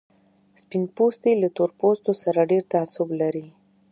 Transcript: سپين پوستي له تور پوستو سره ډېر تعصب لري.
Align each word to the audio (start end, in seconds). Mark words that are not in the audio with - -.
سپين 0.61 0.83
پوستي 0.95 1.31
له 1.41 1.47
تور 1.57 1.69
پوستو 1.79 2.11
سره 2.23 2.39
ډېر 2.51 2.63
تعصب 2.73 3.07
لري. 3.21 3.47